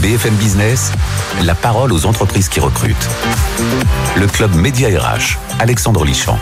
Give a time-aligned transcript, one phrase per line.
[0.00, 0.92] BFM Business,
[1.42, 3.08] la parole aux entreprises qui recrutent.
[4.16, 6.38] Le club Média RH, Alexandre Lichamp.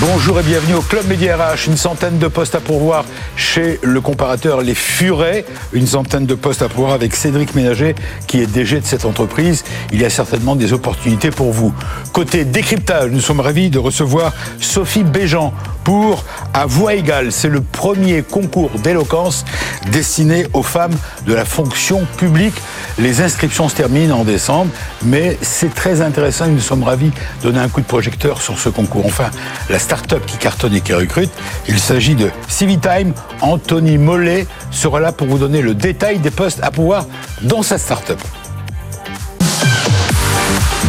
[0.00, 1.68] Bonjour et bienvenue au Club Média RH.
[1.68, 3.06] Une centaine de postes à pourvoir
[3.36, 5.46] chez le comparateur Les Furets.
[5.72, 7.94] Une centaine de postes à pourvoir avec Cédric Ménager
[8.26, 9.64] qui est DG de cette entreprise.
[9.92, 11.72] Il y a certainement des opportunités pour vous.
[12.12, 15.54] Côté décryptage, nous sommes ravis de recevoir Sophie Béjean
[15.84, 17.30] pour À Voix égale.
[17.30, 19.44] C'est le premier concours d'éloquence
[19.92, 22.54] destiné aux femmes de la fonction publique.
[22.98, 24.70] Les inscriptions se terminent en décembre,
[25.02, 28.58] mais c'est très intéressant et nous sommes ravis de donner un coup de projecteur sur
[28.58, 29.06] ce concours.
[29.06, 29.30] Enfin,
[29.68, 31.30] la start-up qui cartonne et qui recrute,
[31.68, 33.12] il s'agit de Civitime.
[33.40, 37.06] Anthony Mollet sera là pour vous donner le détail des postes à pouvoir
[37.42, 38.18] dans sa start-up.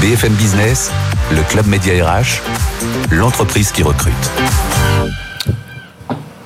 [0.02, 0.91] BFM Business,
[1.32, 2.41] le club Média RH,
[3.12, 4.13] l'entreprise qui recrute.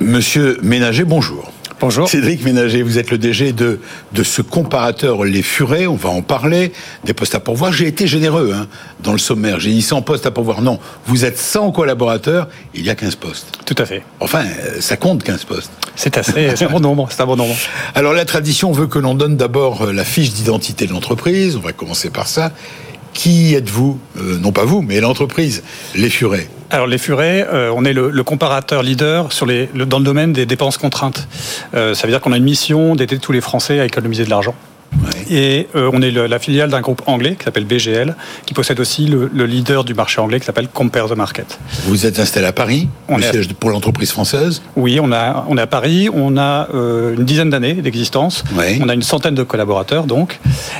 [0.10, 1.52] Monsieur Ménager, bonjour.
[1.80, 2.10] Bonjour.
[2.10, 3.80] Cédric Ménager, vous êtes le DG de,
[4.12, 6.74] de ce comparateur Les Furets, on va en parler,
[7.04, 7.72] des postes à pourvoir.
[7.72, 8.66] J'ai été généreux hein,
[9.02, 10.64] dans le sommaire, j'ai dit 100 postes à pourvoir.
[10.64, 13.60] Non, vous êtes 100 collaborateurs, il y a 15 postes.
[13.68, 14.02] Tout à fait.
[14.20, 14.46] Enfin,
[14.80, 15.72] ça compte 15 postes.
[15.96, 17.56] C'est assez, c'est un bon nombre, c'est un bon nombre.
[17.94, 21.60] Alors la tradition veut que l'on donne d'abord euh, la fiche d'identité de l'entreprise, on
[21.60, 22.52] va commencer par ça.
[23.14, 24.00] Qui êtes-vous?
[24.18, 25.64] Euh, Non pas vous, mais l'entreprise,
[25.96, 26.50] Les Furets.
[26.72, 29.30] Alors les furets, euh, on est le, comparateur leader
[29.88, 31.28] dans le domaine des dépenses contraintes.
[31.74, 34.30] Euh, ça veut dire qu'on a une mission d'aider tous les Français à économiser de
[34.30, 34.54] l'argent.
[34.92, 35.34] Ouais.
[35.34, 38.16] Et euh, on est le- la filiale d'un groupe anglais qui s'appelle BGL,
[38.48, 41.60] qui possède aussi le, le leader du marché anglais qui s'appelle Compare the Market.
[41.86, 44.64] Vous êtes installé à Paris, On le est à- siège pour l'entreprise française.
[44.76, 48.80] Oui, on, a, on est à Paris, on a euh, une dizaine d'années d'existence, Ouais.
[48.82, 50.40] on a une centaine de collaborateurs donc,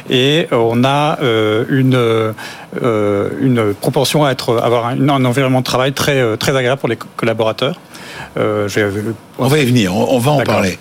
[0.10, 2.34] et euh, on a euh, une,
[3.42, 6.96] une propension à être, avoir un, un environnement de travail très, très agréable pour les
[6.98, 7.80] co- collaborateurs.
[8.36, 9.02] Je vais-
[9.38, 10.78] On va y venir, on, on va en parler.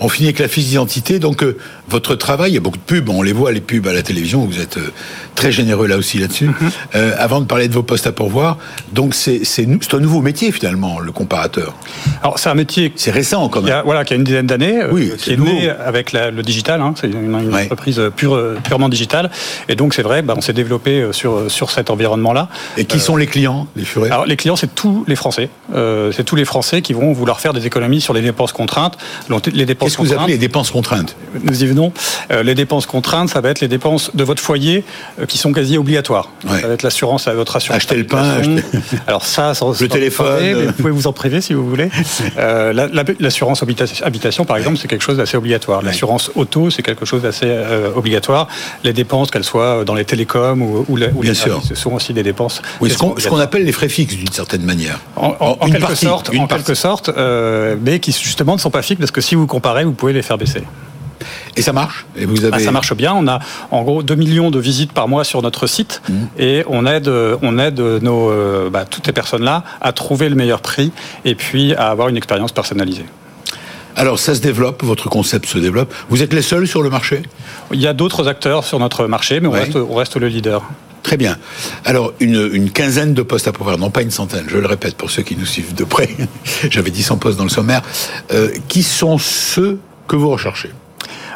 [0.00, 1.18] On finit avec la fiche d'identité.
[1.18, 1.56] Donc, euh,
[1.88, 4.02] votre travail, il y a beaucoup de pubs, on les voit, les pubs à la
[4.02, 4.90] télévision, vous êtes euh,
[5.34, 6.46] très généreux là aussi là-dessus.
[6.46, 6.54] Mhm.
[6.96, 8.58] Euh, avant de parler de vos postes à pourvoir,
[8.92, 9.42] donc c'est
[9.92, 11.74] un nouveau métier finalement, le comparateur.
[12.22, 13.74] Alors c'est un métier C'est récent quand qui même.
[13.76, 16.80] a, voilà, qui a une dizaine d'années, Oui, qui est né avec la- le digital.
[16.80, 17.64] hein, c'est une, une Ouais.
[17.64, 19.30] entreprise pure, purement digitale,
[19.68, 22.48] et donc c'est vrai, bah, on s'est développé sur, sur cet environnement-là.
[22.76, 24.10] Et qui sont les clients, les furets?
[24.10, 25.48] Alors les clients, c'est tous les Français.
[26.12, 28.96] C'est tous les Français qui vont vouloir faire des économies sur les dépenses contraintes.
[29.28, 31.92] Donc, Les dépenses Qu'est-ce que vous appelez les dépenses contraintes nous y venons.
[32.30, 34.84] Euh, les dépenses contraintes, ça va être les dépenses de votre foyer
[35.18, 36.28] euh, qui sont quasi obligatoires.
[36.46, 36.60] Ouais.
[36.60, 37.78] Ça va être l'assurance à votre assurance.
[37.78, 38.62] Acheter le pain, acheter-
[39.06, 40.36] Alors ça, ça Le téléphone.
[40.42, 41.88] mais vous pouvez vous en priver si vous voulez.
[42.36, 43.62] Euh, la- la- L'assurance
[44.02, 45.80] habitation, par exemple, c'est quelque chose d'assez obligatoire.
[45.80, 47.50] L'assurance auto, c'est quelque chose d'assez
[47.96, 48.46] obligatoire.
[48.84, 51.62] Les dépenses, qu'elles soient dans les télécoms ou, ou, la- ou Bien les sûr.
[51.66, 52.60] ce sont aussi des dépenses.
[52.82, 55.00] Oui, ce qu'on appelle les frais fixes d'une certaine manière.
[55.16, 56.64] En, en- en une quelque partie, sorte, une en partie.
[56.64, 57.10] quelque sorte,
[57.80, 60.22] mais qui justement ne sont pas fixes parce que si vous comparez, vous pouvez les
[60.22, 60.62] faire baisser.
[61.56, 62.06] Et ça marche?
[62.16, 63.12] Et vous Ah, avez ça marche bien.
[63.14, 63.38] On a
[63.70, 66.14] en gros 2 millions de visites par mois sur notre site Mmh.
[66.38, 67.08] et on aide,
[67.42, 70.90] on aide nos, euh, bah, toutes ces personnes-là à trouver le meilleur prix
[71.24, 73.04] et puis à avoir une expérience personnalisée.
[73.94, 75.92] Alors ça se développe, votre concept se développe.
[76.08, 77.22] Vous êtes les seuls sur le marché?
[77.72, 79.64] Il y a d'autres acteurs sur notre marché, mais on, Ouais.
[79.64, 80.62] reste, on reste le leader.
[81.02, 81.36] Très bien.
[81.84, 85.10] Alors, une, quinzaine de postes à pourvoir, non pas une centaine, je le répète pour
[85.10, 86.08] ceux qui nous suivent de près.
[86.70, 87.82] J'avais dit 100 postes dans le sommaire.
[88.32, 90.70] Euh, qui sont ceux que vous recherchez?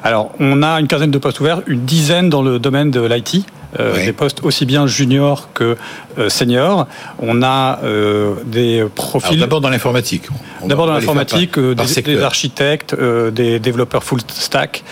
[0.05, 3.45] Alors, on a une quinzaine de postes ouverts, une dizaine dans le domaine de l'IT.
[3.81, 4.05] euh.
[4.07, 5.77] Des postes aussi bien juniors que
[6.19, 6.87] euh, seniors.
[7.19, 9.39] On a euh, des profils.
[9.41, 10.23] D'abord dans l'informatique.
[10.65, 12.95] D'abord dans l'informatique, des, architectes,
[13.33, 14.83] des développeurs full stack,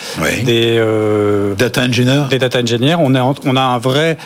[0.44, 0.82] des,
[1.56, 2.96] Data engineer des data engineers.
[2.98, 4.18] On, est en- on a un vrai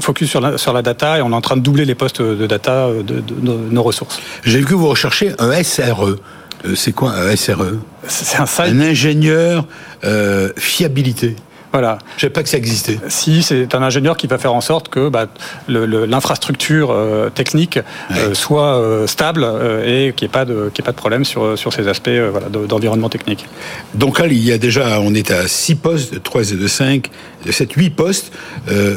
[0.00, 2.22] focus sur la, sur la data et on est en train de doubler les postes
[2.22, 4.20] de data de, de- de nos ressources.
[4.44, 6.16] J'ai vu que vous recherchez un SRE.
[6.64, 8.60] Euh, C'est quoi un SRE C'est un site.
[8.66, 9.66] Un ingénieur
[10.04, 11.36] euh, fiabilité.
[11.72, 11.98] Voilà.
[12.16, 13.00] Je savais pas que ça existait.
[13.08, 15.26] Si c'est un ingénieur qui va faire en sorte que bah,
[15.66, 18.34] l'infrastructure euh, technique euh, Ouais.
[18.34, 19.44] soit euh, stable
[19.84, 21.88] et qu'il n'y ait pas de qu'il y ait pas de problème sur sur ces
[21.88, 23.46] aspects voilà, d'environnement technique.
[23.94, 26.66] Donc là, il y a déjà, on est à 6 postes, de 3 et de
[26.68, 27.10] 5,
[27.44, 28.32] de 7, 8 postes.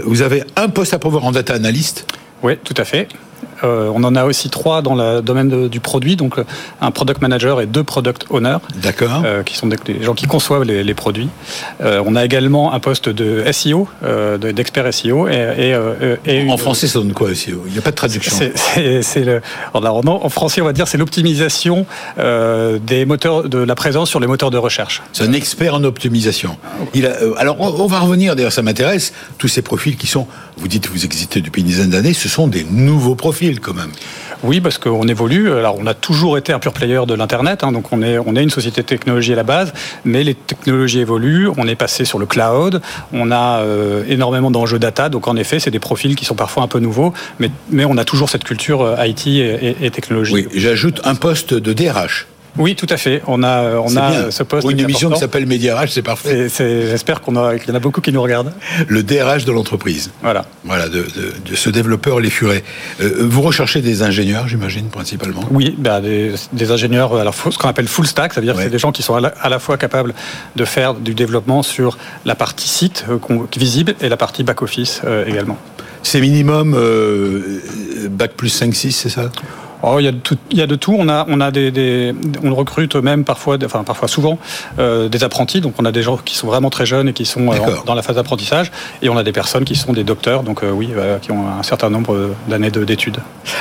[0.05, 2.05] Vous avez un poste à pourvoir en data analyst?
[2.43, 3.07] Oui, tout à fait.
[3.63, 6.43] Euh, on en a aussi trois dans le domaine de- du produit, donc euh,
[6.81, 9.23] un product manager et deux product owners, D'accord.
[9.25, 11.29] euh, qui sont des, gens qui conçoivent les, les produits.
[11.81, 15.33] Euh, on a également un poste de SEO, de- d'expert SEO, et,
[16.25, 18.35] et, et en une- français, ça donne quoi SEO Il n'y a pas de traduction.
[19.23, 19.41] le,
[19.73, 21.85] alors, non, en français, on va dire, c'est l'optimisation
[22.17, 25.01] des moteurs de la présence sur les moteurs de recherche.
[25.13, 26.57] C'est un expert en optimisation.
[26.93, 30.27] Il a, alors, on, on va revenir, d'ailleurs, ça m'intéresse, tous ces profils qui sont,
[30.57, 33.46] vous dites que vous existez depuis une dizaine d'années, ce sont des nouveaux profils.
[33.47, 33.91] Profils quand même.
[34.43, 35.51] Oui, parce qu'on évolue.
[35.51, 38.35] Alors, on a toujours été un pur player de l'Internet, hein, donc on est, on
[38.35, 39.73] est une société de technologie à la base,
[40.05, 41.49] mais les technologies évoluent.
[41.57, 42.81] On est passé sur le cloud,
[43.13, 46.63] on a euh, énormément d'enjeux data, donc en effet, c'est des profils qui sont parfois
[46.63, 50.33] un peu nouveaux, mais, mais on a toujours cette culture euh, IT et, et technologie.
[50.33, 52.27] Oui, j'ajoute un poste de DRH.
[52.57, 53.21] Oui, tout à fait.
[53.27, 54.61] On a, on a ce poste.
[54.61, 56.49] Pour une émission qui s'appelle RH, c'est parfait.
[56.49, 58.53] J'espère qu'il y en a beaucoup qui nous regardent.
[58.87, 60.11] Le DRH de l'entreprise.
[60.21, 60.45] Voilà.
[60.63, 61.05] Voilà, de,
[61.45, 62.63] de, ce développeur les furets.
[63.01, 65.41] Euh, vous recherchez des ingénieurs, j'imagine, principalement?
[65.51, 68.69] Oui, bah, des, ingénieurs, alors, ce qu'on appelle full stack, ça veut dire que c'est
[68.69, 70.13] des gens qui sont à la, fois capables
[70.55, 73.17] de faire du développement sur la partie site euh,
[73.57, 75.57] visible et la partie back-office euh, également.
[76.03, 76.77] C'est minimum
[78.11, 79.29] bac plus 5-6, c'est ça?
[79.83, 80.95] Oh, il, y a de tout, il y a de tout.
[80.97, 82.13] On a, on a des, des
[82.43, 84.39] on recrute même parfois, enfin parfois souvent,
[84.79, 85.61] euh, des apprentis.
[85.61, 87.93] Donc on a des gens qui sont vraiment très jeunes et qui sont euh, dans
[87.93, 88.71] la phase d'apprentissage,
[89.01, 90.89] et on a des personnes qui sont des docteurs, donc euh, oui,
[91.21, 93.17] qui ont un certain nombre d'années d'études.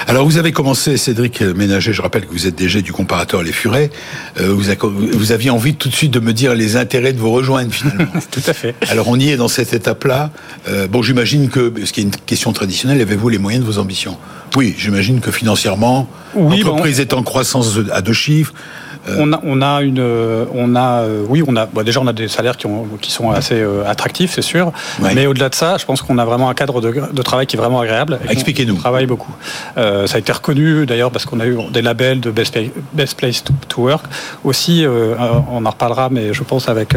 [0.06, 1.92] Alors vous avez commencé, Cédric Ménager.
[1.92, 3.90] Je rappelle que vous êtes DG du comparateur Les Furets.
[4.38, 4.62] vous,
[5.12, 8.06] vous aviez envie tout de suite de me dire les intérêts de vous rejoindre finalement.
[8.30, 8.74] tout à fait.
[8.88, 10.30] Alors on y est dans cette étape-là.
[10.88, 14.16] bon, j'imagine que, ce qui est une question traditionnelle, avez-vous les moyens de vos ambitions?
[14.56, 18.52] Oui, j'imagine que financièrement oui, L'entreprise est en croissance à deux chiffres.
[19.08, 20.00] Euh, on a, on a une,
[20.54, 23.30] on a, euh, oui, on a, déjà on a des salaires qui, ont, qui sont
[23.30, 24.72] assez euh, attractifs, c'est sûr.
[25.00, 27.56] Mais au-delà de ça, je pense qu'on a vraiment un cadre de, de, travail qui
[27.56, 28.18] est vraiment agréable.
[28.28, 28.74] Expliquez-nous.
[28.74, 29.34] On travaille beaucoup.
[29.76, 32.58] ça a été reconnu d'ailleurs parce qu'on a eu des labels de best,
[32.92, 34.04] best place to, work.
[34.44, 34.84] Aussi,
[35.50, 36.94] on en reparlera, mais je pense avec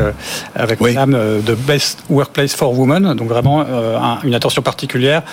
[0.55, 0.95] avec oui.
[0.95, 3.13] de best workplace for women.
[3.15, 3.65] Donc vraiment
[4.23, 5.23] une attention particulière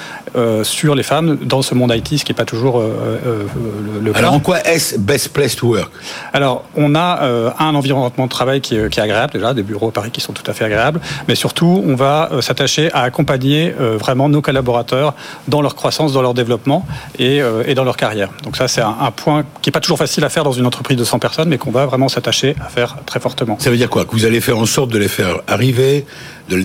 [0.62, 4.18] sur les femmes dans ce monde IT, ce qui n'est pas toujours le, cas.
[4.18, 5.90] Alors en quoi est-ce best place to work?
[6.32, 9.92] Alors on a euh, un environnement de travail qui est, agréable déjà, des bureaux à
[9.92, 13.74] Paris qui sont tout à fait agréables, mais surtout on va euh, s'attacher à accompagner
[13.80, 15.14] euh, vraiment nos collaborateurs
[15.48, 16.86] dans leur croissance, dans leur développement
[17.18, 17.40] et,
[17.74, 18.30] dans leur carrière.
[18.42, 20.96] Donc ça c'est un, point qui n'est pas toujours facile à faire dans une entreprise
[20.96, 23.56] de 100 personnes, mais qu'on va vraiment s'attacher à faire très fortement.
[23.58, 24.04] Ça veut dire quoi?
[24.04, 26.06] Que vous allez faire en sorte de les faire arriver,
[26.48, 26.64] de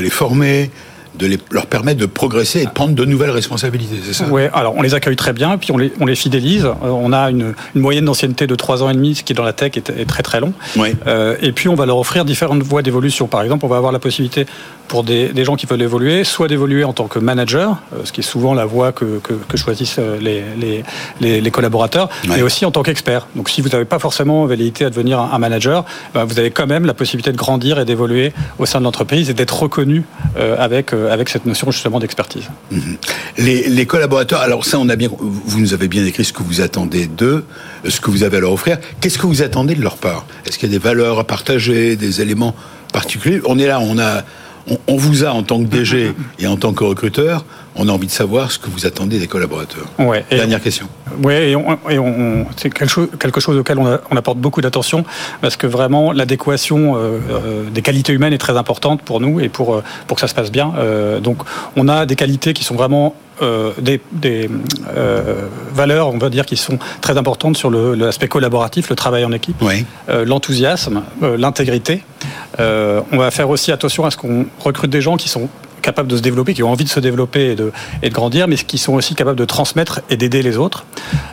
[0.00, 0.70] les former
[1.18, 4.26] de leur permettre de progresser et de prendre de nouvelles responsabilités, c'est ça?
[4.30, 6.64] Oui, alors on les accueille très bien, puis on les, on les fidélise.
[6.64, 9.52] Euh, on a une, moyenne d'ancienneté de 3 ans et demi, ce qui dans la
[9.52, 10.52] tech est, très très long.
[11.06, 13.26] Euh, et puis on va leur offrir différentes voies d'évolution.
[13.26, 14.46] Par exemple, on va avoir la possibilité
[14.88, 18.20] pour des, gens qui veulent évoluer, soit d'évoluer en tant que manager, euh, ce qui
[18.20, 19.20] est souvent la voie que,
[19.54, 20.42] choisissent les,
[21.20, 23.28] les, collaborateurs, mais aussi en tant qu'expert.
[23.36, 25.84] Donc si vous n'avez pas forcément velléité à devenir un, manager,
[26.14, 29.30] ben, vous avez quand même la possibilité de grandir et d'évoluer au sein de l'entreprise
[29.30, 30.04] et d'être reconnu
[30.58, 32.48] avec euh, avec cette notion justement d'expertise.
[32.70, 32.96] Mhm.
[33.38, 36.60] Les, collaborateurs, alors ça, on a bien, vous nous avez bien décrit ce que vous
[36.60, 37.44] attendez d'eux,
[37.88, 38.78] ce que vous avez à leur offrir.
[39.00, 40.26] Qu'est-ce que vous attendez de leur part?
[40.46, 42.54] Est-ce qu'il y a des valeurs à partager, des éléments
[42.92, 43.40] particuliers?
[43.46, 44.24] On est là, on a
[44.86, 47.44] on, vous a en tant que DG et en tant que recruteur,
[47.76, 49.86] on a envie de savoir ce que vous attendez des collaborateurs.
[49.98, 50.88] Ouais, Dernière question.
[51.22, 55.04] Oui, et, on, c'est quelque chose, quelque chose auquel on, apporte beaucoup d'attention
[55.40, 59.48] parce que vraiment l'adéquation euh, euh, des qualités humaines est très importante pour nous et
[59.48, 60.72] pour, euh, pour que ça se passe bien.
[61.20, 61.38] donc
[61.76, 64.00] on a des qualités qui sont vraiment des,
[65.72, 69.56] valeurs, on va dire, qui sont très importantes sur l'aspect collaboratif, le travail en équipe,
[69.60, 69.84] oui.
[70.08, 72.02] l'enthousiasme, l'intégrité.
[72.58, 75.48] on va faire aussi attention à ce qu'on recrute des gens qui sont
[75.84, 77.70] capables de se développer, qui ont envie de se développer et de,
[78.02, 80.84] et de grandir, mais qui sont aussi capables de transmettre et d'aider les autres.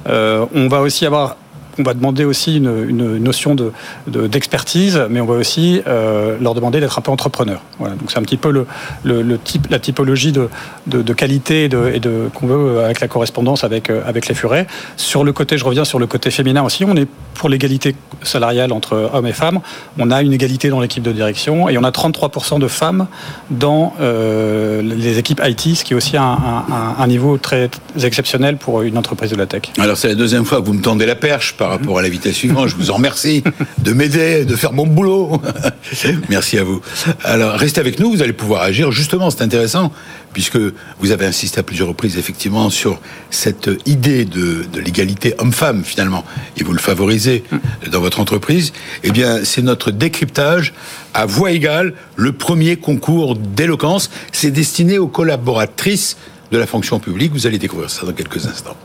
[0.08, 1.38] Euh, on va aussi avoir
[1.80, 3.72] on va demander aussi une, notion de,
[4.08, 7.62] d'expertise, mais on va aussi euh, leur demander d'être un peu entrepreneur.
[7.80, 8.68] Voilà, donc c'est un petit peu le,
[9.04, 10.50] le, type, la typologie de,
[10.88, 14.36] de, qualité et de, et de qu'on veut avec la correspondance avec, euh, avec les
[14.36, 14.68] furets.
[14.98, 18.72] Sur le côté, je reviens sur le côté féminin aussi, on est pour l'égalité salariale
[18.72, 19.60] entre hommes et femmes.
[19.98, 23.08] On a une égalité dans l'équipe de direction et on a 33% de femmes
[23.50, 27.70] dans euh, les équipes IT, ce qui est aussi un, un, un niveau très
[28.02, 29.64] exceptionnel pour une entreprise de la tech.
[29.80, 32.10] Alors c'est la deuxième fois que vous me tendez la perche par rapport à la
[32.10, 32.68] vitesse suivante.
[32.68, 33.44] Je vous en remercie
[33.80, 35.42] de m'aider, de faire mon boulot.
[36.30, 36.82] Merci à vous.
[37.24, 38.92] Alors, restez avec nous, vous allez pouvoir agir.
[38.92, 39.92] Justement, c'est intéressant,
[40.34, 40.58] puisque
[41.00, 46.24] vous avez insisté à plusieurs reprises, effectivement, sur cette idée de, l'égalité homme-femme, finalement,
[46.58, 47.44] et vous le favorisez
[47.92, 48.74] dans votre entreprise.
[49.04, 50.74] Eh bien, c'est notre décryptage
[51.14, 54.10] à voix égale, le premier concours d'éloquence.
[54.32, 56.18] C'est destiné aux collaboratrices
[56.52, 57.32] de la fonction publique.
[57.34, 58.78] Vous allez découvrir ça dans quelques instants.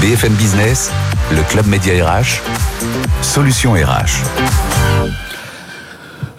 [0.00, 0.90] BFM Business,
[1.30, 2.40] le club média RH,
[3.22, 5.31] Solution RH.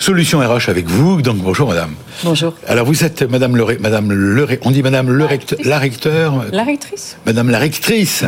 [0.03, 1.21] Solution RH avec vous.
[1.21, 1.95] Donc bonjour madame.
[2.25, 2.53] Bonjour.
[2.67, 5.25] Alors vous êtes madame le madame le on dit madame le
[5.63, 7.15] la recteur La rectrice.
[7.25, 8.25] Madame la rectrice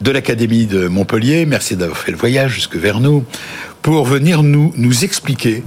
[0.00, 1.46] de l'académie de Montpellier.
[1.46, 3.24] Merci d'avoir fait le voyage jusque vers nous
[3.82, 5.62] pour venir nous nous expliquer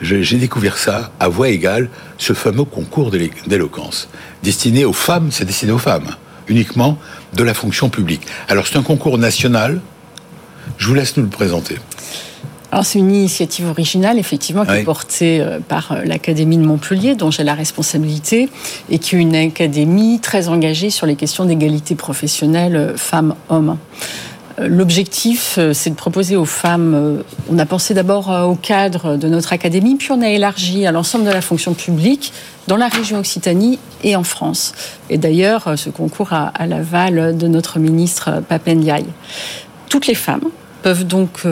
[0.00, 4.08] j'ai découvert ça à voix égale, ce fameux concours d'éloquence.
[4.44, 6.14] Destiné aux femmes, c'est destiné aux femmes
[6.46, 6.98] uniquement
[7.34, 8.22] de la fonction publique.
[8.46, 9.80] Alors c'est un concours national.
[10.78, 11.78] Je vous laisse nous le présenter.
[12.72, 17.16] Alors c'est une initiative originale, effectivement, qui est portée euh, par euh, l'Académie de Montpellier,
[17.16, 18.48] dont j'ai la responsabilité,
[18.90, 23.76] et qui est une académie très engagée sur les questions d'égalité professionnelle euh, femmes-hommes.
[24.58, 29.96] L'objectif, c'est de proposer aux femmes, on a pensé d'abord au cadre de notre académie,
[29.96, 32.34] puis on a élargi à l'ensemble de la fonction publique
[32.66, 34.74] dans la région Occitanie et en France.
[35.08, 39.06] Et d'ailleurs, ce concours a à l'aval de notre ministre Papendiaï.
[39.88, 40.44] Toutes les femmes
[40.82, 41.46] peuvent donc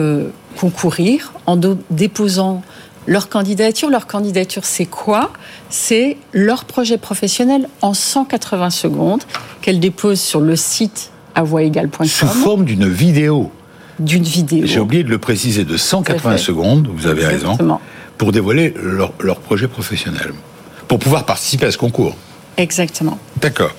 [0.59, 1.57] concourir en
[1.89, 2.61] déposant
[3.07, 3.89] leur candidature.
[3.89, 5.31] Leur candidature, c'est quoi?
[5.69, 9.23] C'est leur projet professionnel en 180 secondes
[9.61, 12.05] qu'elles déposent sur le site avoixégale.com.
[12.05, 13.51] Sous forme d'une vidéo.
[13.99, 14.65] D'une vidéo.
[14.65, 17.57] J'ai oublié de le préciser, de 180 secondes, vous avez raison,
[18.17, 20.33] pour dévoiler leur, leur projet professionnel,
[20.87, 22.15] pour pouvoir participer à ce concours.
[22.57, 23.17] Exactement.
[23.41, 23.71] D'accord.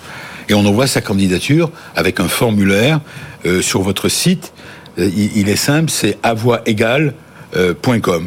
[0.49, 3.01] Et on envoie sa candidature avec un formulaire
[3.47, 4.53] euh, sur votre site
[4.99, 7.15] euh, il, est simple, c'est à voix égale.
[7.57, 7.75] Euh,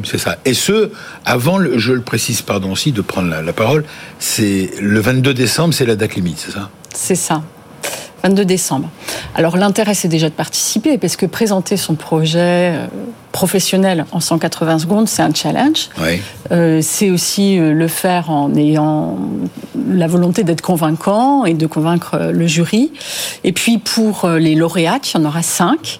[0.03, 0.37] c'est ça.
[0.43, 0.91] Et ce,
[1.23, 3.85] avant, je le précise, pardon aussi, de prendre la parole,
[4.19, 6.69] c'est le 22 décembre, c'est la date limite, c'est ça?
[6.93, 7.41] C'est ça.
[8.23, 8.89] 22 décembre.
[9.35, 12.87] Alors l'intérêt, c'est déjà de participer, parce que présenter son projet euh,
[13.33, 15.89] professionnel en 180 secondes, c'est un challenge.
[16.51, 19.17] Euh, c'est aussi euh, le faire en ayant
[19.89, 22.93] la volonté d'être convaincant et de convaincre le jury.
[23.43, 25.99] Et puis pour les lauréates, il y en aura cinq.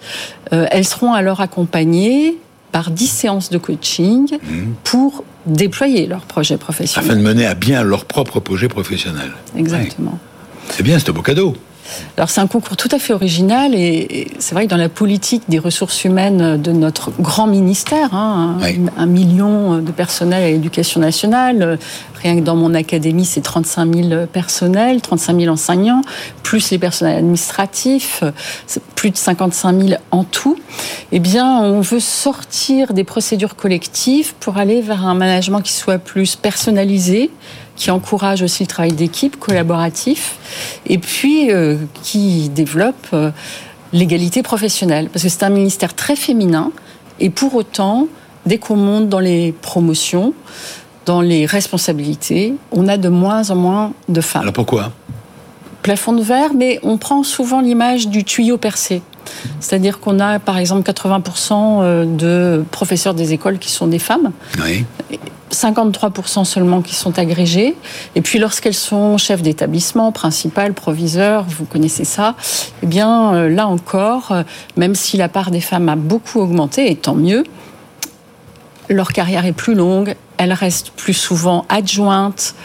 [0.51, 2.37] elles seront alors accompagnées
[2.71, 4.47] par 10 séances de coaching mmh.
[4.83, 7.11] pour déployer leur projet professionnel.
[7.11, 9.31] Afin de mener à bien leur propre projet professionnel.
[9.57, 10.17] Exactement.
[10.69, 11.55] C'est bien, c'est un beau cadeau.
[12.17, 15.43] Alors c'est un concours tout à fait original et, c'est vrai que dans la politique
[15.49, 18.57] des ressources humaines de notre grand ministère, hein,
[18.97, 21.77] un, million de personnel à l'éducation nationale,
[22.21, 26.01] rien que dans mon académie c'est 35 000 personnels, 35 000 enseignants,
[26.41, 28.23] plus les personnels administratifs,
[28.95, 30.57] plus de 55 000 en tout.
[31.11, 35.97] Eh bien on veut sortir des procédures collectives pour aller vers un management qui soit
[35.97, 37.29] plus personnalisé,
[37.75, 40.37] qui encourage aussi le travail d'équipe collaboratif
[40.85, 43.31] et puis euh, qui développe euh,
[43.91, 45.09] l'égalité professionnelle.
[45.09, 46.71] Parce que c'est un ministère très féminin
[47.19, 48.07] et pour autant,
[48.45, 50.33] dès qu'on monte dans les promotions,
[51.05, 54.43] dans les responsabilités, on a de moins en moins de femmes.
[54.43, 54.91] Alors pourquoi?
[55.81, 59.01] Plafond de verre, mais on prend souvent l'image du tuyau percé.
[59.59, 64.31] C'est-à-dire qu'on a par exemple 80% euh, de professeurs des écoles qui sont des femmes.
[64.63, 64.85] Oui.
[65.53, 67.75] 53% seulement qui sont agrégées.
[68.15, 72.35] Et puis lorsqu'elles sont chefs d'établissement, principal, proviseur, vous connaissez ça,
[72.81, 74.43] eh bien euh, là encore, euh,
[74.75, 77.43] même si la part des femmes a beaucoup augmenté, et tant mieux,
[78.89, 82.55] leur carrière est plus longue, elles restent plus souvent adjointes,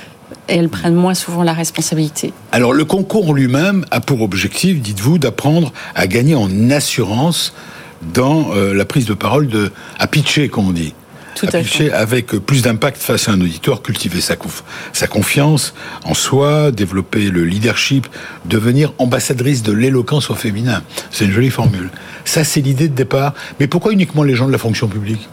[0.49, 2.33] et elles prennent moins souvent la responsabilité.
[2.53, 7.55] Alors le concours lui-même a pour objectif, dites-vous, d'apprendre à gagner en assurance
[8.15, 10.95] dans euh, la prise de parole de à pitcher, comme on dit.
[11.35, 11.93] Tout à, fait.
[11.93, 14.35] avec plus d'impact face à un auditoire, cultiver sa,
[14.93, 15.73] sa confiance
[16.05, 18.09] en soi, développer le leadership,
[18.47, 20.83] devenir ambassadrice de l'éloquence au féminin.
[21.13, 21.91] C'est une jolie formule.
[22.25, 23.35] Ça, c'est l'idée de départ.
[23.61, 25.29] Mais pourquoi uniquement les gens de la fonction publique?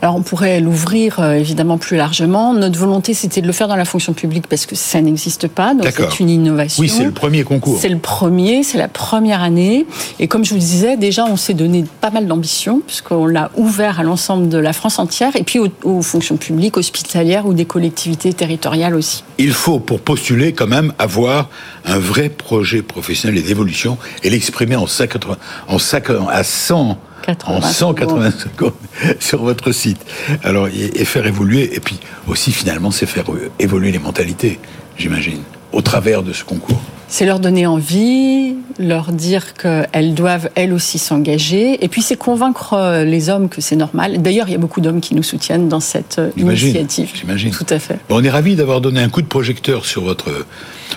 [0.00, 2.54] Alors on pourrait l'ouvrir euh, évidemment plus largement.
[2.54, 5.74] Notre volonté c'était de le faire dans la fonction publique parce que ça n'existe pas,
[5.74, 6.80] donc c'est une innovation.
[6.80, 7.78] Oui, c'est le premier concours.
[7.80, 9.86] C'est le premier, c'est la première année.
[10.20, 14.00] Et comme je vous disais, déjà on s'est donné pas mal d'ambition puisqu'on l'a ouvert
[14.00, 18.32] à l'ensemble de la France entière et puis aux, fonctions publiques, hospitalières ou des collectivités
[18.32, 19.24] territoriales aussi.
[19.38, 21.48] Il faut pour postuler quand même avoir
[21.84, 25.26] un vrai projet professionnel et d'évolution et l'exprimer en, 50,
[25.68, 26.98] en 5, à 100
[27.46, 28.72] en 180 secondes.
[29.20, 30.00] sur votre site.
[30.42, 33.24] Alors, et, faire évoluer, et puis aussi finalement, c'est faire
[33.58, 34.58] évoluer les mentalités,
[34.96, 35.40] j'imagine,
[35.72, 36.80] au travers de ce concours.
[37.10, 42.74] C'est leur donner envie, leur dire qu'elles doivent elles aussi s'engager, et puis c'est convaincre
[42.74, 44.20] euh, les hommes que c'est normal.
[44.20, 47.10] D'ailleurs, il y a beaucoup d'hommes qui nous soutiennent dans cette euh, initiative.
[47.14, 47.50] J'imagine.
[47.50, 47.98] Tout à fait.
[48.10, 50.46] on est ravis d'avoir donné un coup de projecteur sur votre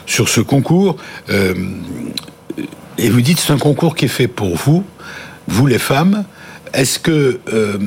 [0.06, 0.98] sur ce concours.
[1.30, 1.54] Euh,
[2.98, 4.84] et vous dites c'est un concours qui est fait pour vous,
[5.52, 6.24] vous les femmes,
[6.74, 7.78] est-ce que euh,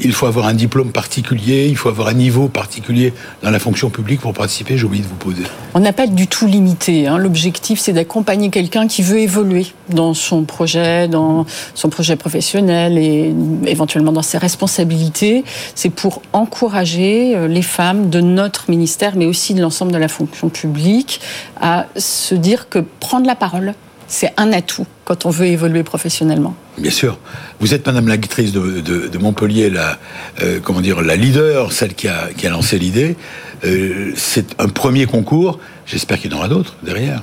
[0.00, 3.90] il faut avoir un diplôme particulier, il faut avoir un niveau particulier dans la fonction
[3.90, 5.42] publique pour participer J'ai oublié de vous poser.
[5.74, 7.08] On n'a pas du tout limité.
[7.08, 7.18] Hein.
[7.18, 13.34] L'objectif, c'est d'accompagner quelqu'un qui veut évoluer dans son projet, dans son projet professionnel et
[13.66, 15.42] éventuellement dans ses responsabilités.
[15.74, 20.08] C'est pour encourager euh, les femmes de notre ministère, mais aussi de l'ensemble de la
[20.08, 21.20] fonction publique,
[21.60, 23.74] à se dire que prendre la parole,
[24.08, 26.56] c'est un atout quand on veut évoluer professionnellement.
[26.78, 27.18] Bien sûr.
[27.60, 29.98] Vous êtes Madame la de, de, Montpellier, la,
[30.42, 33.16] euh, comment dire, la leader, celle qui a, qui a lancé l'idée.
[33.64, 35.60] Euh, c'est un premier concours.
[35.86, 37.22] J'espère qu'il y en aura d'autres derrière.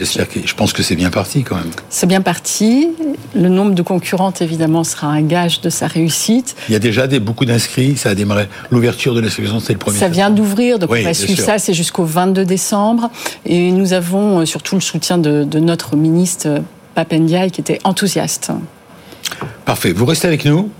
[0.00, 1.70] Je pense que c'est bien parti quand même.
[1.88, 2.88] C'est bien parti.
[3.34, 6.56] Le nombre de concurrentes, évidemment, sera un gage de sa réussite.
[6.68, 7.96] Il y a déjà des, beaucoup d'inscrits.
[7.96, 8.48] Ça a démarré.
[8.70, 9.98] L'ouverture de l'inscription, c'est le premier.
[9.98, 11.58] Ça vient d'ouvrir, donc on va suivre ça.
[11.58, 13.10] C'est jusqu'au 22 décembre.
[13.46, 16.58] Et nous avons euh, surtout le soutien de, notre ministre euh,
[16.94, 18.52] Papendiaï qui était enthousiaste.
[19.64, 19.92] Parfait.
[19.92, 20.70] Vous restez avec nous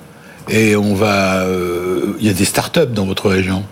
[0.48, 1.42] et on va.
[1.42, 3.64] Euh, il y a des start-up dans votre région.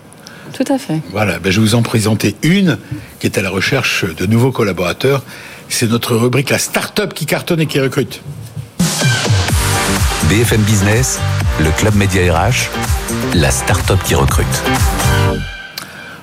[0.53, 1.01] Tout à fait.
[1.11, 2.77] Voilà, ben je vais vous en présenter une
[3.19, 5.23] qui est à la recherche de nouveaux collaborateurs.
[5.67, 8.21] C'est notre rubrique La Start-up qui cartonne et qui recrute.
[10.29, 11.19] BFM Business,
[11.59, 12.69] le Club Média RH,
[13.35, 14.47] la start-up qui recrute.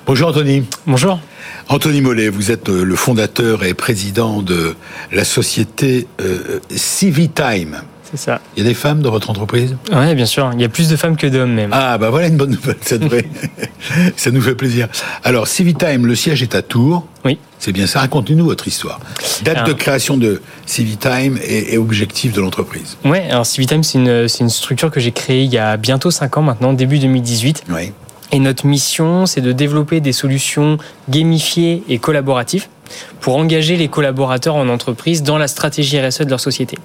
[0.07, 0.65] Bonjour Anthony.
[0.87, 1.21] Bonjour.
[1.69, 4.75] Anthony Mollet, vous êtes euh, le fondateur et président de
[5.13, 7.83] la société euh, Civitime.
[8.13, 8.41] C'est ça.
[8.57, 9.77] Il y a des femmes dans votre entreprise?
[9.93, 10.51] Oui, bien sûr.
[10.55, 11.71] Il y a plus de femmes que d'hommes même.
[11.73, 12.77] Ah, bah voilà une bonne nouvelle.
[12.81, 12.97] Ça,
[14.17, 14.89] ça nous fait plaisir.
[15.23, 17.07] Alors, Civitime, le siège est à Tours.
[17.25, 17.39] Oui.
[17.59, 18.01] C'est bien ça.
[18.01, 18.99] Racontez-nous votre histoire.
[19.45, 22.97] Date de création de Civitime et, et objectif de l'entreprise.
[23.05, 26.39] Oui, alors Civitime, c'est une, une structure que j'ai créée il y a bientôt 5
[26.39, 27.65] ans maintenant, début 2018.
[27.71, 27.93] Oui.
[28.33, 32.67] Et notre mission, c'est de développer des solutions gamifiées et collaboratives
[33.21, 36.79] pour engager les collaborateurs en entreprise dans la stratégie RSE de leur société.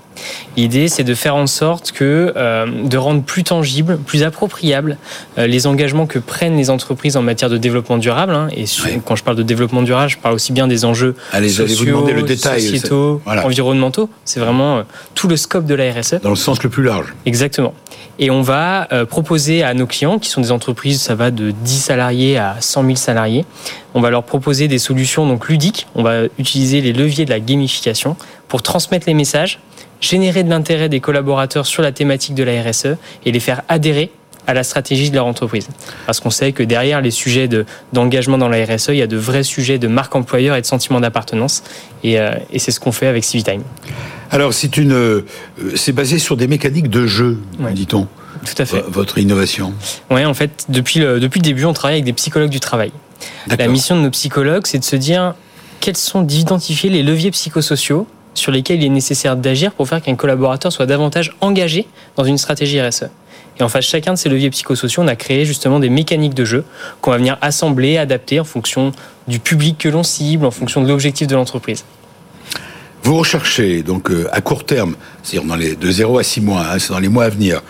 [0.57, 4.97] L'idée, c'est de faire en sorte que euh, de rendre plus tangible, plus appropriable
[5.37, 8.33] euh, les engagements que prennent les entreprises en matière de développement durable.
[8.33, 8.65] Hein, et
[9.05, 12.61] quand je parle de développement durable, je parle aussi bien des enjeux sociaux, le détail,
[12.61, 14.09] sociétaux, environnementaux.
[14.23, 14.83] C'est vraiment euh,
[15.13, 16.21] tout le scope de la RSE.
[16.21, 17.13] Dans le sens le plus large.
[17.25, 17.73] Exactement.
[18.17, 21.79] Et on va proposer à nos clients, qui sont des entreprises, ça va de 10
[21.79, 23.45] salariés à 100 000 salariés,
[23.93, 25.87] on va leur proposer des solutions donc ludiques.
[25.95, 28.15] On va utiliser les leviers de la gamification
[28.47, 29.59] pour transmettre les messages,
[30.01, 32.95] générer de l'intérêt des collaborateurs sur la thématique de la RSE
[33.25, 34.11] et les faire adhérer
[34.47, 35.67] à la stratégie de leur entreprise.
[36.05, 37.49] Parce qu'on sait que derrière les sujets
[37.93, 40.65] d'engagement dans la RSE, il y a de vrais sujets de marque employeur et de
[40.65, 41.63] sentiment d'appartenance.
[42.03, 43.63] Et, euh, c'est ce qu'on fait avec Civitime.
[44.31, 45.25] Alors, c'est une, euh,
[45.75, 47.39] c'est basé sur des mécaniques de jeu,
[47.73, 48.07] dit-on.
[48.45, 48.83] Tout à fait.
[48.87, 49.73] Votre innovation.
[50.11, 52.91] Oui, en fait, depuis le, depuis le début, on travaille avec des psychologues du travail.
[53.47, 55.35] La mission de nos psychologues, c'est de se dire
[55.79, 60.15] quels sont d'identifier les leviers psychosociaux sur lesquels il est nécessaire d'agir pour faire qu'un
[60.15, 63.05] collaborateur soit davantage engagé dans une stratégie RSE.
[63.59, 66.45] Et en face, chacun de ces leviers psychosociaux, on a créé justement des mécaniques de
[66.45, 66.65] jeu
[67.01, 68.91] qu'on va venir assembler, adapter en fonction
[69.27, 71.85] du public que l'on cible, en fonction de l'objectif de l'entreprise.
[73.03, 76.65] Vous recherchez donc euh, à court terme, c'est-à-dire dans les de 0 à 6 mois,
[76.71, 77.61] hein, c'est dans les mois à venir,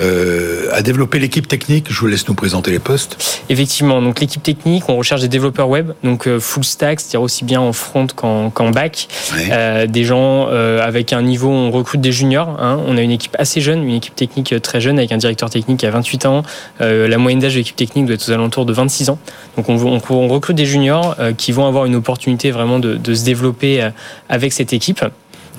[0.00, 1.86] euh, à développer l'équipe technique.
[1.90, 3.42] Je vous laisse nous présenter les postes.
[3.48, 7.44] Effectivement, donc l'équipe technique, on recherche des développeurs web, donc euh, full stack, c'est-à-dire aussi
[7.44, 9.08] bien en front qu'en back.
[9.50, 12.56] Euh, des gens euh, avec un niveau, on recrute des juniors.
[12.60, 12.80] Hein.
[12.86, 15.84] On a une équipe assez jeune, une équipe technique très jeune avec un directeur technique
[15.84, 16.42] a 28 ans.
[16.80, 19.18] la moyenne d'âge de l'équipe technique doit être aux alentours de 26 ans.
[19.56, 23.24] Donc on, on, recrute des juniors qui vont avoir une opportunité vraiment de, de se
[23.24, 23.88] développer
[24.28, 25.04] avec cette équipe.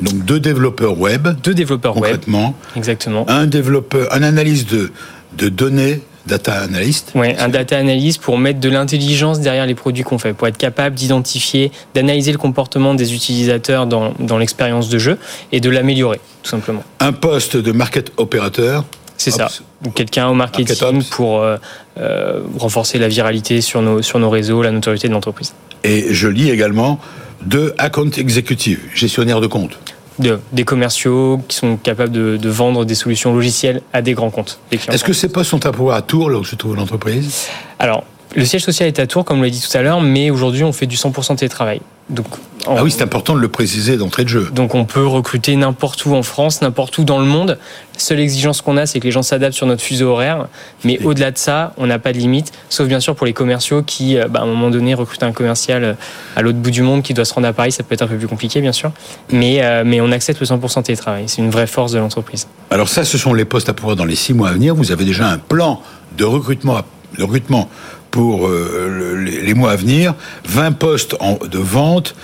[0.01, 1.27] Donc deux développeurs web.
[1.43, 2.47] Deux développeurs concrètement.
[2.47, 2.77] web.
[2.77, 3.25] Exactement.
[3.29, 4.91] Un développeur, un analyse de,
[5.37, 7.11] de données data analyst.
[7.15, 10.57] Oui, un data analyst pour mettre de l'intelligence derrière les produits qu'on fait, pour être
[10.57, 15.17] capable d'identifier, d'analyser le comportement des utilisateurs dans, dans l'expérience de jeu
[15.51, 16.83] et de l'améliorer, tout simplement.
[16.99, 18.85] Un poste de market opérateur.
[19.17, 19.49] C'est ça.
[19.93, 21.57] Quelqu'un au marketing pour euh,
[21.97, 25.53] euh, renforcer la viralité sur nos, sur nos réseaux, la notoriété de l'entreprise.
[25.83, 26.99] Et je lis également
[27.41, 29.77] de account executive, gestionnaire de compte.
[30.19, 34.59] De, des commerciaux qui sont capables de, vendre des solutions logicielles à des grands comptes.
[34.71, 37.47] Est-ce que ces postes sont à pouvoir à Tours, là où se trouve l'entreprise?
[37.79, 40.29] Alors, le siège social est à Tours, comme on l'a dit tout à l'heure, mais
[40.29, 41.81] aujourd'hui, on fait du 100% télétravail.
[42.09, 42.27] Donc,
[42.67, 44.49] ah oui, c'est important de le préciser d'entrée de jeu.
[44.51, 47.57] Donc on peut recruter n'importe où en France, n'importe où dans le monde.
[47.93, 50.47] La seule exigence qu'on a, c'est que les gens s'adaptent sur notre fuseau horaire.
[50.83, 53.83] Mais au-delà de ça, on n'a pas de limite, sauf bien sûr pour les commerciaux
[53.83, 55.93] qui, euh, bah, à un moment donné, recrutent un commercial euh,
[56.35, 57.71] à l'autre bout du monde qui doit se rendre à Paris.
[57.71, 58.91] Ça peut être un peu plus compliqué, bien sûr.
[59.31, 61.25] Mais, euh, mais on accepte le 100% télétravail.
[61.27, 62.47] C'est une vraie force de l'entreprise.
[62.71, 64.75] Alors ça, ce sont les postes à pouvoir dans les six mois à venir.
[64.75, 65.81] Vous avez déjà un plan
[66.17, 66.81] de recrutement,
[67.17, 67.69] de recrutement
[68.15, 70.13] pour les mois à venir.
[70.47, 71.17] 20 postes
[71.51, 72.15] de vente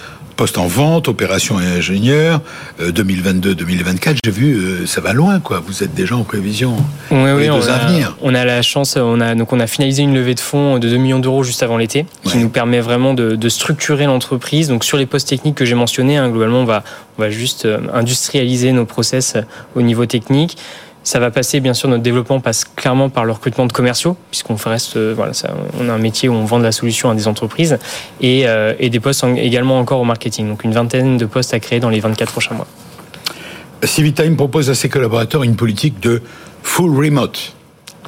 [0.42, 2.42] poste en vente, opération et ingénieur,
[2.80, 5.62] 2022-2024, euh, j'ai vu, euh, ça va loin, quoi.
[5.64, 6.78] Vous êtes déjà en prévision
[7.12, 10.16] oui, oui, on a, on a la chance, on a, donc on a finalisé une
[10.16, 13.50] levée de fonds de 2 millions d'euros juste avant l'été, qui nous permet vraiment de,
[13.50, 14.68] structurer l'entreprise.
[14.68, 16.84] Donc sur les postes techniques que j'ai mentionnés, hein, globalement, on va,
[17.20, 19.36] on va juste euh, industrialiser nos process
[19.76, 20.58] au niveau technique.
[21.04, 24.56] Ça va passer, bien sûr, notre développement passe clairement par le recrutement de commerciaux, puisqu'on
[24.56, 25.32] reste, euh, voilà,
[25.80, 27.80] on a un métier où on vend de la solution à des entreprises,
[28.22, 30.48] et, euh, et des postes également encore au marketing.
[30.48, 32.68] Donc une vingtaine de postes à créer dans les 24 prochains mois.
[33.84, 36.22] Civitime propose à ses collaborateurs une politique de
[36.62, 37.56] full remote.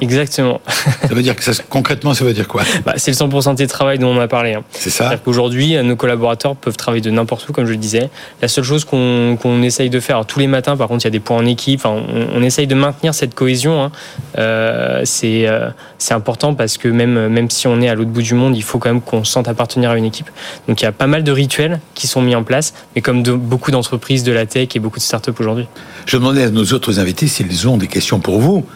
[0.00, 0.60] Exactement.
[1.02, 2.62] Ça veut dire que ça, concrètement, ça veut dire quoi?
[2.84, 4.54] Bah, C'est le 100% de travail dont on a parlé.
[4.54, 4.64] Hein.
[4.70, 5.04] C'est ça.
[5.04, 8.10] C'est-à-dire qu'aujourd'hui, nos collaborateurs peuvent travailler de n'importe où, comme je le disais.
[8.42, 11.10] La seule chose qu'on essaye de faire, tous les matins, par contre, il y a
[11.10, 11.84] des points en équipe.
[11.84, 12.02] on,
[12.34, 13.82] on, essaye de maintenir cette cohésion.
[13.82, 13.92] Hein.
[14.38, 15.70] Euh, c'est euh,
[16.10, 18.78] important parce que même, même si on est à l'autre bout du monde, il faut
[18.78, 20.30] quand même qu'on se sente appartenir à une équipe.
[20.68, 23.22] Donc il y a pas mal de rituels qui sont mis en place, mais comme
[23.22, 25.66] de, beaucoup d'entreprises de la tech et beaucoup de startups aujourd'hui.
[26.06, 28.66] Je demandais à nos autres invités s'ils ont des questions pour vous.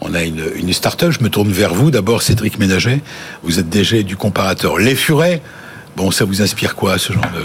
[0.00, 1.90] On a une, une start-up, je me tourne vers vous.
[1.90, 3.02] D'abord, Cédric Ménager,
[3.42, 5.42] vous êtes DG du comparateur Les Furets.
[5.96, 7.42] Bon, ça vous inspire quoi, ce genre de...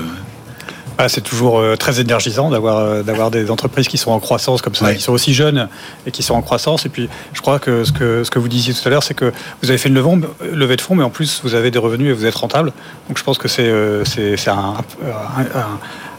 [0.98, 4.62] Ah, c'est toujours euh, très énergisant d'avoir euh, d'avoir des entreprises qui sont en croissance
[4.62, 5.68] comme ça, qui sont aussi jeunes
[6.06, 6.86] et qui sont en croissance.
[6.86, 9.16] Et puis, je crois que ce que ce que vous disiez tout à l'heure, c'est
[9.16, 12.10] que vous avez fait une levée, de fonds, mais en plus vous avez des revenus
[12.10, 12.72] et vous êtes rentable.
[13.08, 14.76] Donc, je pense que c'est euh, c'est un,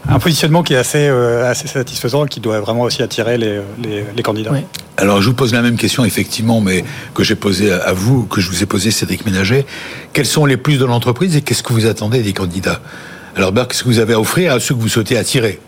[0.09, 4.23] un, positionnement qui est assez assez satisfaisant, et qui doit vraiment aussi attirer les les,
[4.23, 4.51] candidats.
[4.97, 8.39] Alors, je vous pose la même question effectivement, mais que j'ai posée à vous, que
[8.39, 9.65] je vous ai posée, Cédric Ménager.
[10.13, 12.79] Quels sont les plus de l'entreprise et qu'est-ce que vous attendez des candidats?
[13.35, 15.59] Alors, qu'est-ce que vous avez à offrir à ceux que vous souhaitez attirer?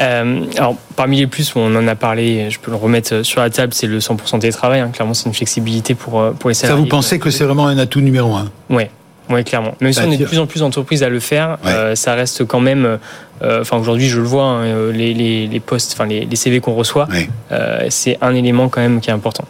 [0.00, 3.50] Euh, Alors, parmi les plus, on en a parlé, je peux le remettre sur la
[3.50, 4.80] table, c'est le 100% télétravail.
[4.80, 4.90] Hein.
[4.92, 6.76] Clairement, c'est une flexibilité pour, euh, pour les salariés.
[6.76, 8.50] Ça, vous pensez que c'est vraiment un atout numéro un?
[8.68, 9.74] Oui, clairement.
[9.80, 12.44] Même si on est de plus en plus d'entreprises à le faire, euh, ça reste
[12.44, 12.98] quand même
[13.40, 16.60] enfin aujourd'hui je le vois, hein, euh, les, les, les postes, enfin les, les CV
[16.60, 17.08] qu'on reçoit,
[17.50, 19.44] euh, c'est un élément quand même qui est important.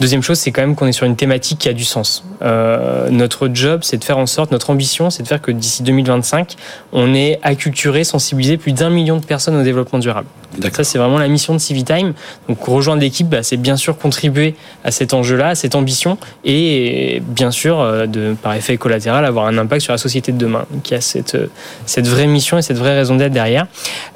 [0.00, 2.24] Deuxième chose, c'est quand même qu'on est sur une thématique qui a du sens.
[2.42, 6.56] notre job, c'est de faire en sorte, notre ambition, c'est de faire que d'ici 2025,
[6.92, 10.28] on ait acculturé, sensibilisé plus d'un million de personnes au développement durable.
[10.72, 12.14] Ça, c'est vraiment la mission de Civitime.
[12.48, 17.22] Donc, rejoindre l'équipe, bah, c'est bien sûr contribuer à cet enjeu-là, à cette ambition, et
[17.26, 20.64] bien sûr, de, par effet collatéral, avoir un impact sur la société de demain.
[20.90, 21.36] Y a cette,
[21.86, 23.66] cette vraie mission et cette vraie raison d'être derrière.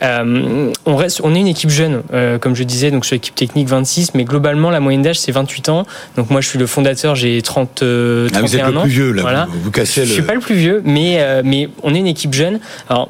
[0.02, 3.34] Euh, on, reste, on est une équipe jeune, euh, comme je disais, donc sur l'équipe
[3.34, 5.86] technique 26, mais globalement la moyenne d'âge c'est 28 ans.
[6.16, 8.82] Donc moi je suis le fondateur, j'ai 30, 31 euh, ah, vous êtes le ans.
[8.82, 9.48] plus vieux là, voilà.
[9.50, 10.12] vous, cassez Je le...
[10.14, 12.60] suis pas le plus vieux, mais mais on est une équipe jeune.
[12.88, 13.08] Alors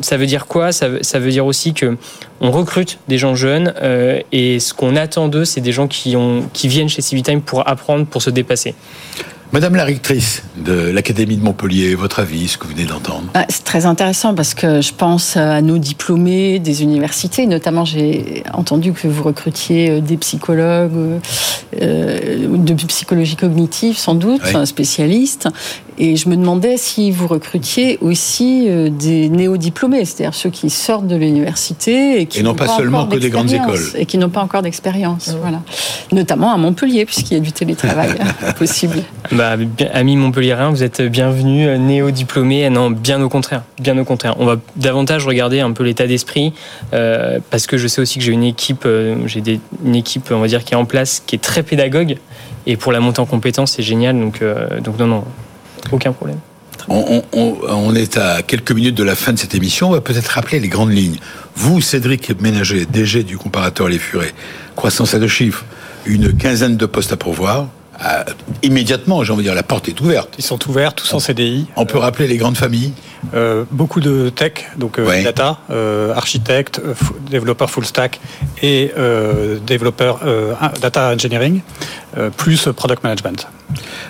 [0.00, 0.72] ça veut dire quoi?
[0.72, 1.96] Ça veut, ça veut dire aussi que
[2.40, 3.74] on recrute des gens jeunes
[4.32, 7.68] et ce qu'on attend d'eux, c'est des gens qui ont qui viennent chez Civitime pour
[7.68, 8.74] apprendre, pour se dépasser.
[9.52, 13.46] Madame la rectrice de l'Académie de Montpellier, votre avis, ce que vous venez d'entendre ah,
[13.48, 17.46] C'est très intéressant parce que je pense à nos diplômés des universités.
[17.46, 21.20] Notamment, j'ai entendu que vous recrutiez euh, des psychologues
[21.80, 25.48] euh, de psychologie cognitive, sans doute, un spécialiste.
[25.98, 31.06] Et je me demandais si vous recrutiez aussi euh, des néo-diplômés, c'est-à-dire ceux qui sortent
[31.06, 34.40] de l'université et qui n'ont pas, seulement que des grandes écoles et qui n'ont pas
[34.40, 35.60] encore d'expérience, voilà.
[36.10, 38.14] Notamment à Montpellier, puisqu'il y a du télétravail
[38.58, 39.02] possible.
[39.40, 39.56] Bah,
[39.94, 42.68] amis montpelliérains, vous êtes bienvenus, euh, néo-diplômés.
[42.68, 44.34] Non, bien au contraire, bien au contraire.
[44.38, 46.52] On va davantage regarder un peu l'état d'esprit,
[46.92, 48.86] euh, parce que je sais aussi que j'ai une équipe,
[49.24, 52.18] j'ai une équipe, on va dire, qui est en place, qui est très pédagogue,
[52.66, 54.20] et pour la montée en compétences, c'est génial.
[54.20, 54.44] Donc,
[54.84, 55.24] donc non, non,
[55.90, 56.40] aucun problème.
[56.88, 59.88] On, est à quelques minutes de la fin de cette émission.
[59.88, 61.16] On va peut-être rappeler les grandes lignes.
[61.56, 64.34] Vous, Cédric Ménager, DG du comparateur Les Furets,
[64.76, 65.64] croissance à deux chiffres,
[66.04, 67.68] une quinzaine de postes à pourvoir.
[68.04, 68.24] Euh,
[68.62, 70.34] immédiatement, j'ai envie de dire, la porte est ouverte.
[70.38, 71.66] Ils sont ouverts, tous en CDI.
[71.76, 72.92] On peut rappeler les grandes familles
[73.34, 75.58] euh, Beaucoup de tech, donc euh, data,
[76.14, 76.80] architecte,
[77.30, 78.20] développeur full stack
[78.62, 78.92] et
[79.66, 80.20] développeur
[80.80, 81.60] data engineering,
[82.36, 83.46] plus product management.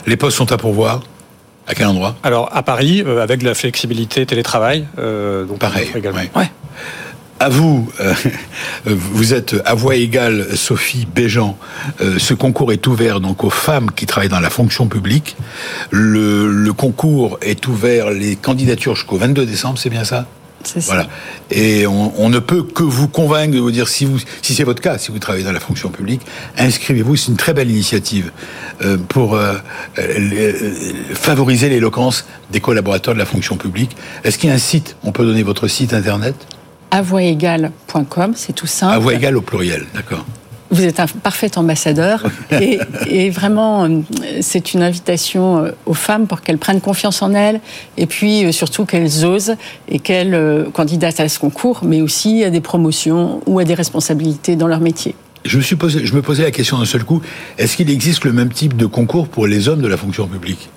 [0.06, 1.00] Les postes sont à pourvoir?
[1.70, 2.16] À quel endroit?
[2.24, 4.86] Alors à Paris, euh, avec de la flexibilité télétravail.
[4.98, 5.88] Euh, donc Pareil.
[5.94, 6.20] Également.
[6.34, 6.50] Ouais.
[7.40, 8.14] À vous, euh,
[8.84, 11.56] vous êtes à voix égale Sophie Béjean.
[11.98, 15.36] ce concours est ouvert donc aux femmes qui travaillent dans la fonction publique.
[15.90, 20.26] Le, le concours est ouvert, les candidatures jusqu'au 22 décembre, c'est bien ça?
[20.76, 21.08] Voilà.
[21.50, 24.82] Et on, ne peut que vous convaincre de vous dire si vous, si c'est votre
[24.82, 26.20] cas, si vous travaillez dans la fonction publique,
[26.58, 27.16] inscrivez-vous.
[27.16, 28.30] C'est une très belle initiative
[28.82, 29.54] euh, pour euh,
[31.14, 33.96] favoriser l'éloquence des collaborateurs de la fonction publique.
[34.24, 34.96] Est-ce qu'il y a un site?
[35.02, 36.34] On peut donner votre site internet?
[36.90, 39.12] avoiségale.com, c'est tout simple.
[39.12, 40.24] Égale au pluriel, d'accord.
[40.72, 44.00] Vous êtes un parfait ambassadeur et, vraiment, euh,
[44.40, 47.60] c'est une invitation euh, aux femmes pour qu'elles prennent confiance en elles
[47.96, 49.56] et puis euh, surtout qu'elles osent
[49.88, 54.54] et qu'elles candidatent à ce concours, mais aussi à des promotions ou à des responsabilités
[54.54, 55.16] dans leur métier.
[55.44, 57.20] Je me, suis posé, je me posais la question d'un seul coup,
[57.58, 60.68] est-ce qu'il existe le même type de concours pour les hommes de la fonction publique?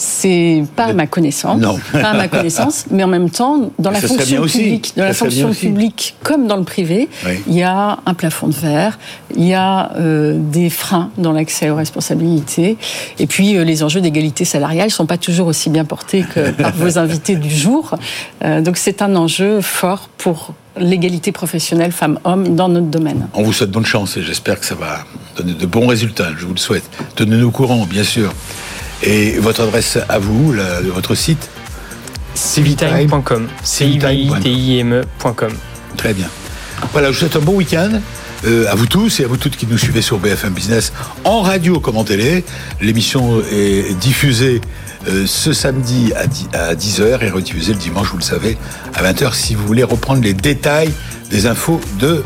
[0.00, 1.78] C'est pas à ma connaissance, non.
[1.92, 5.52] pas à ma connaissance, mais en même temps, dans la fonction publique, dans la fonction
[5.52, 7.10] publique comme dans le privé,
[7.46, 8.98] il y a un plafond de verre,
[9.36, 12.78] il y a euh, des freins dans l'accès aux responsabilités,
[13.18, 16.72] et puis euh, les enjeux d'égalité salariale sont pas toujours aussi bien portés que par
[16.72, 17.94] vos invités du jour.
[18.42, 23.28] Euh, donc c'est un enjeu fort pour l'égalité professionnelle femmes-hommes dans notre domaine.
[23.34, 25.04] On vous souhaite bonne chance et j'espère que ça va
[25.36, 26.28] donner de bons résultats.
[26.38, 26.88] Je vous le souhaite.
[27.16, 28.32] Tenez-nous au courant, bien sûr.
[29.02, 30.54] Et votre adresse à vous,
[30.92, 31.48] votre site
[32.34, 33.48] civitime.com.
[33.62, 35.52] C-I-V-I-T-I-M-E.com.
[35.96, 36.28] Très bien.
[36.92, 38.00] Voilà, je vous souhaite un bon week-end.
[38.46, 41.42] Euh, à vous tous et à vous toutes qui nous suivez sur BFM Business en
[41.42, 42.42] radio comme en télé.
[42.80, 44.62] L'émission est diffusée
[45.08, 48.56] euh, ce samedi à 10h et rediffusée le dimanche, vous le savez,
[48.94, 50.90] à 20h si vous voulez reprendre les détails
[51.30, 52.24] des infos de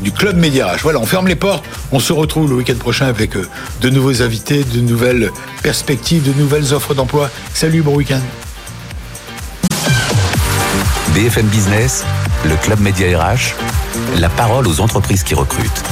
[0.00, 1.64] du Club Média Voilà, on ferme les portes.
[1.92, 3.48] On se retrouve le week-end prochain avec euh,
[3.80, 5.30] de nouveaux invités, de nouvelles
[5.62, 7.30] perspectives, de nouvelles offres d'emploi.
[7.52, 8.20] Salut, bon week-end.
[11.14, 12.04] BFM Business,
[12.44, 13.54] le Club Média RH,
[14.18, 15.84] la parole aux entreprises qui recrutent.